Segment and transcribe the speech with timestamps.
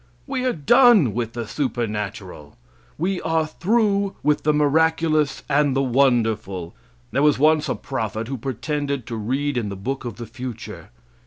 [0.25, 2.57] We are done with the supernatural.
[2.97, 6.73] We are through with the miraculous and the wonderful.
[7.11, 10.89] There was once a prophet who pretended to read in the book of the future.